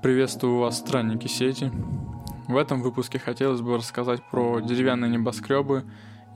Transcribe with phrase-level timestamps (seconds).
[0.00, 1.72] Приветствую вас, странники сети.
[2.46, 5.84] В этом выпуске хотелось бы рассказать про деревянные небоскребы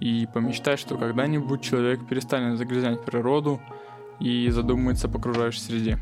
[0.00, 3.60] и помечтать, что когда-нибудь человек перестанет загрязнять природу
[4.18, 5.98] и задумается об окружающей среде.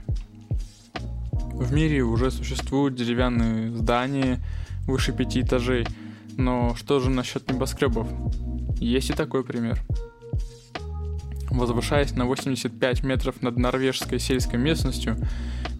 [1.52, 4.38] В мире уже существуют деревянные здания
[4.86, 5.86] выше пяти этажей,
[6.38, 8.08] но что же насчет небоскребов?
[8.78, 9.78] Есть и такой пример.
[11.50, 15.16] Возвышаясь на 85 метров над норвежской сельской местностью,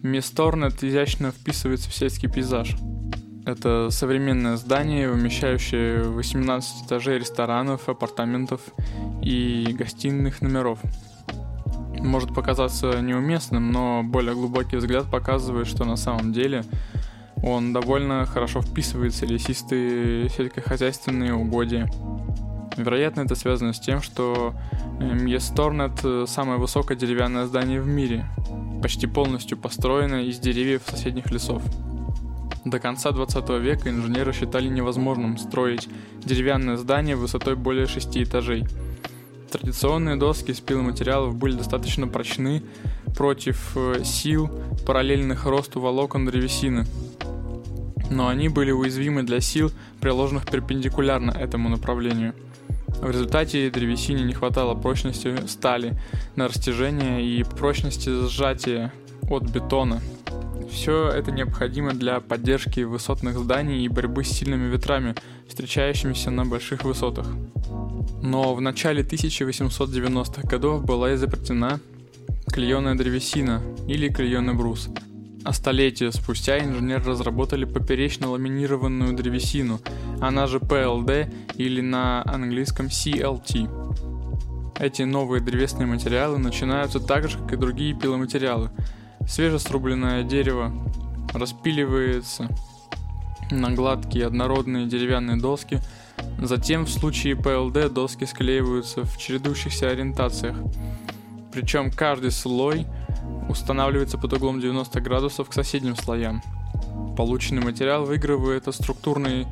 [0.03, 2.75] Мисторнет изящно вписывается в сельский пейзаж.
[3.45, 8.61] Это современное здание, вмещающее 18 этажей ресторанов, апартаментов
[9.21, 10.79] и гостиных номеров.
[11.99, 16.63] Может показаться неуместным, но более глубокий взгляд показывает, что на самом деле
[17.43, 21.87] он довольно хорошо вписывается в лесистые сельскохозяйственные угодья.
[22.77, 24.55] Вероятно, это связано с тем, что
[25.01, 28.27] Мьесторнет– самое высокое деревянное здание в мире,
[28.83, 31.63] почти полностью построенное из деревьев соседних лесов.
[32.65, 35.89] До конца 20 века инженеры считали невозможным строить
[36.23, 38.67] деревянное здание высотой более 6 этажей.
[39.51, 42.61] Традиционные доски из пиломатериалов были достаточно прочны
[43.17, 44.51] против э, сил,
[44.85, 46.85] параллельных росту волокон древесины.
[48.11, 52.35] Но они были уязвимы для сил, приложенных перпендикулярно этому направлению–
[53.01, 55.99] в результате древесине не хватало прочности стали
[56.35, 58.93] на растяжение и прочности сжатия
[59.29, 60.01] от бетона.
[60.71, 65.15] Все это необходимо для поддержки высотных зданий и борьбы с сильными ветрами,
[65.47, 67.27] встречающимися на больших высотах.
[68.21, 71.79] Но в начале 1890-х годов была изобретена
[72.47, 74.89] клееная древесина или клееный брус–
[75.43, 79.79] а столетия спустя инженеры разработали поперечно ламинированную древесину,
[80.19, 84.79] она же PLD или на английском CLT.
[84.79, 88.71] Эти новые древесные материалы начинаются так же, как и другие пиломатериалы.
[89.27, 90.73] Свежесрубленное дерево
[91.33, 92.49] распиливается
[93.51, 95.79] на гладкие однородные деревянные доски,
[96.39, 100.57] затем в случае PLD доски склеиваются в чередующихся ориентациях.
[101.51, 102.85] Причем каждый слой–
[103.49, 106.41] устанавливается под углом 90 градусов к соседним слоям.
[107.17, 109.47] Полученный материал выигрывает от структурной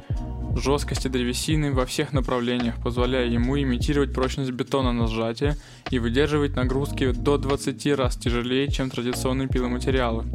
[0.56, 5.56] жесткости древесины во всех направлениях, позволяя ему имитировать прочность бетона на сжатие
[5.90, 10.26] и выдерживать нагрузки до 20 раз тяжелее, чем традиционные пиломатериалы.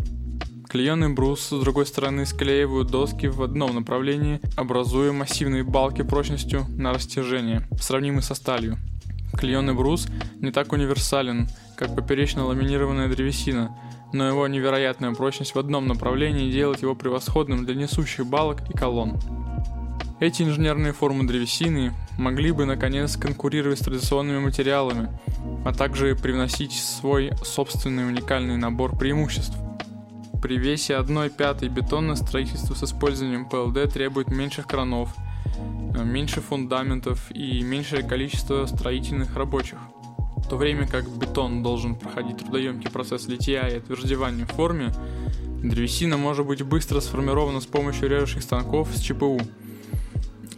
[0.69, 6.93] Клееный брус с другой стороны склеивают доски в одном направлении, образуя массивные балки прочностью на
[6.93, 8.77] растяжение, сравнимые со сталью.
[9.37, 10.06] Клееный брус
[10.41, 13.77] не так универсален, как поперечно ламинированная древесина,
[14.12, 19.19] но его невероятная прочность в одном направлении делает его превосходным для несущих балок и колонн.
[20.21, 25.09] Эти инженерные формы древесины могли бы наконец конкурировать с традиционными материалами,
[25.65, 29.56] а также привносить свой собственный уникальный набор преимуществ.
[30.41, 35.15] При весе 1 пятой бетонное строительство с использованием ПЛД требует меньших кранов,
[36.04, 39.78] меньше фундаментов и меньшее количество строительных рабочих–
[40.44, 44.92] в то время как бетон должен проходить трудоемкий процесс литья и отвердевания в форме,
[45.62, 49.41] древесина может быть быстро сформирована с помощью режущих станков с ЧПУ.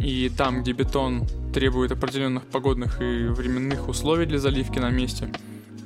[0.00, 1.24] И там, где бетон
[1.54, 5.32] требует определенных погодных и временных условий для заливки на месте,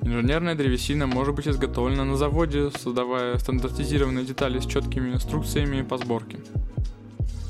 [0.00, 6.38] инженерная древесина может быть изготовлена на заводе, создавая стандартизированные детали с четкими инструкциями по сборке.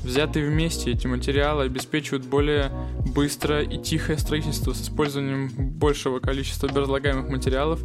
[0.03, 2.71] Взятые вместе эти материалы обеспечивают более
[3.13, 7.81] быстрое и тихое строительство с использованием большего количества разлагаемых материалов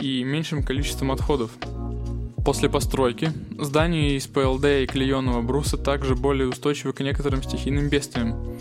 [0.00, 1.50] и меньшим количеством отходов.
[2.44, 8.56] После постройки здания из ПЛД и клееного бруса также более устойчивы к некоторым стихийным бедствиям.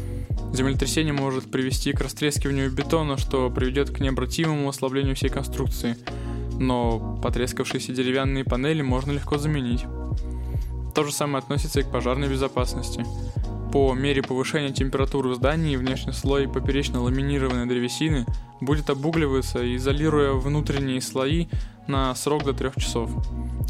[0.53, 5.95] Землетрясение может привести к растрескиванию бетона, что приведет к необратимому ослаблению всей конструкции,
[6.59, 9.85] но потрескавшиеся деревянные панели можно легко заменить.
[10.97, 13.05] То же самое относится и к пожарной безопасности.
[13.71, 18.25] По мере повышения температуры в здании внешний слой поперечно ламинированной древесины
[18.61, 21.49] будет обугливаться, изолируя внутренние слои
[21.85, 23.11] на срок до 3 часов.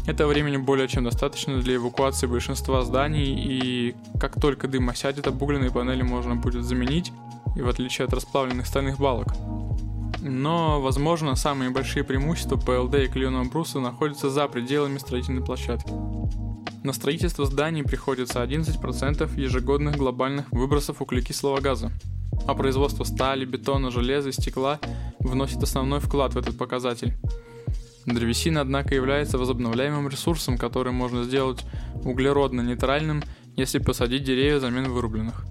[0.06, 5.70] Этого времени более чем достаточно для эвакуации большинства зданий, и как только дым осядет, обугленные
[5.70, 7.12] панели можно будет заменить,
[7.56, 9.34] и в отличие от расплавленных стальных балок.
[10.22, 15.92] Но, возможно, самые большие преимущества ПЛД и клееного бруса находятся за пределами строительной площадки.
[16.84, 21.90] На строительство зданий приходится 11% ежегодных глобальных выбросов углекислого газа,
[22.46, 24.78] а производство стали, бетона, железа и стекла
[25.18, 27.14] вносит основной вклад в этот показатель.
[28.06, 31.64] Древесина, однако, является возобновляемым ресурсом, который можно сделать
[32.04, 33.22] углеродно-нейтральным,
[33.56, 35.44] если посадить деревья взамен вырубленных.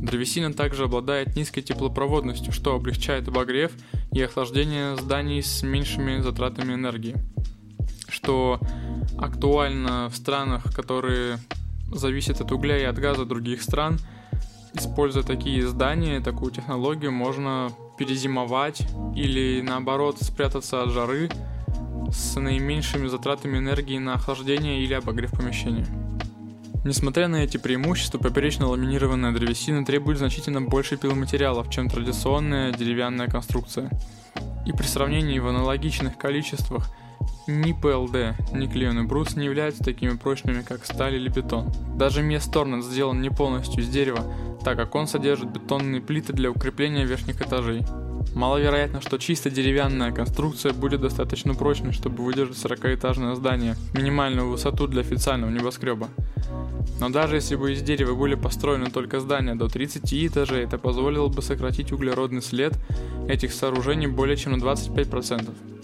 [0.00, 3.72] Древесина также обладает низкой теплопроводностью, что облегчает обогрев
[4.12, 7.16] и охлаждение зданий с меньшими затратами энергии,
[8.08, 8.60] что
[9.18, 11.38] актуально в странах, которые
[11.92, 13.98] зависят от угля и от газа других стран.
[14.74, 18.82] Используя такие здания, такую технологию, можно перезимовать
[19.16, 21.30] или наоборот спрятаться от жары
[22.12, 25.86] с наименьшими затратами энергии на охлаждение или обогрев помещения.
[26.84, 33.90] Несмотря на эти преимущества, поперечно ламинированная древесина требует значительно больше пиломатериалов, чем традиционная деревянная конструкция.
[34.64, 36.88] И при сравнении в аналогичных количествах
[37.46, 41.72] ни ПЛД, ни клееный брус не являются такими прочными, как сталь или бетон.
[41.96, 44.20] Даже Мес Торнет сделан не полностью из дерева,
[44.64, 47.84] так как он содержит бетонные плиты для укрепления верхних этажей.
[48.34, 55.00] Маловероятно, что чисто деревянная конструкция будет достаточно прочной, чтобы выдержать 40-этажное здание, минимальную высоту для
[55.00, 56.08] официального небоскреба.
[57.00, 61.28] Но даже если бы из дерева были построены только здания до 30 этажей, это позволило
[61.28, 62.74] бы сократить углеродный след
[63.28, 65.77] этих сооружений более чем на 25%.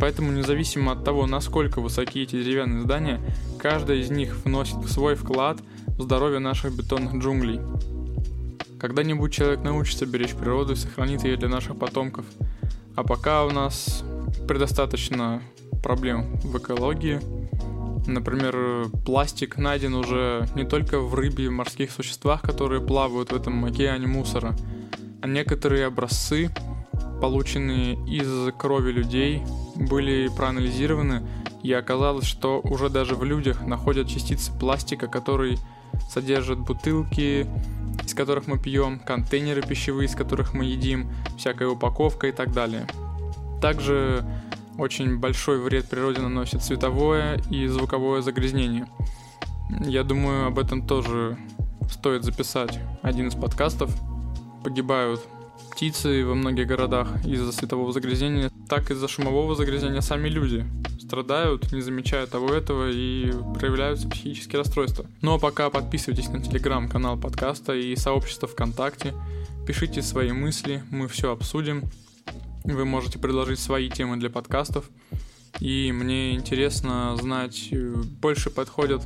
[0.00, 3.20] Поэтому независимо от того, насколько высоки эти деревянные здания,
[3.58, 7.60] каждая из них вносит свой вклад в здоровье наших бетонных джунглей.
[8.78, 12.24] Когда-нибудь человек научится беречь природу и сохранит ее для наших потомков.
[12.96, 14.02] А пока у нас
[14.48, 15.42] предостаточно
[15.82, 17.20] проблем в экологии.
[18.06, 23.64] Например, пластик найден уже не только в рыбе и морских существах, которые плавают в этом
[23.64, 24.56] океане мусора,
[25.20, 26.50] а некоторые образцы,
[27.20, 29.42] полученные из крови людей,
[29.80, 31.22] были проанализированы,
[31.62, 35.58] и оказалось, что уже даже в людях находят частицы пластика, которые
[36.08, 37.46] содержат бутылки,
[38.04, 42.86] из которых мы пьем, контейнеры пищевые, из которых мы едим, всякая упаковка и так далее.
[43.60, 44.24] Также
[44.78, 48.86] очень большой вред природе наносит световое и звуковое загрязнение.
[49.80, 51.36] Я думаю, об этом тоже
[51.90, 53.94] стоит записать один из подкастов.
[54.64, 55.20] Погибают
[55.72, 60.64] птицы во многих городах из-за светового загрязнения, так из-за шумового загрязнения сами люди
[61.00, 65.06] страдают, не замечая того этого и проявляются психические расстройства.
[65.22, 69.14] Ну а пока подписывайтесь на телеграм-канал подкаста и сообщество ВКонтакте,
[69.66, 71.82] пишите свои мысли, мы все обсудим.
[72.64, 74.84] Вы можете предложить свои темы для подкастов.
[75.58, 77.70] И мне интересно знать,
[78.20, 79.02] больше подходят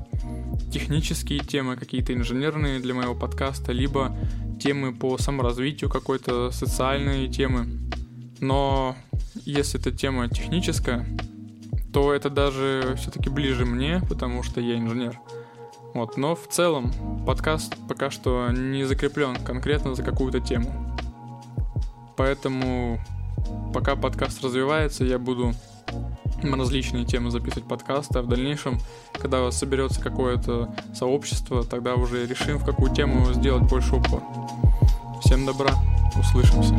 [0.73, 4.15] технические темы, какие-то инженерные для моего подкаста, либо
[4.64, 7.69] темы по саморазвитию какой-то, социальные темы.
[8.40, 8.96] Но
[9.44, 11.06] если эта тема техническая,
[11.93, 15.20] то это даже все-таки ближе мне, потому что я инженер.
[15.93, 16.90] Вот, но в целом
[17.26, 20.96] подкаст пока что не закреплен конкретно за какую-то тему.
[22.16, 22.99] Поэтому
[23.75, 25.52] пока подкаст развивается, я буду
[26.50, 28.79] на различные темы записывать подкасты, а в дальнейшем,
[29.12, 34.23] когда соберется какое-то сообщество, тогда уже решим, в какую тему сделать больше упор.
[35.23, 35.70] Всем добра,
[36.19, 36.75] услышимся.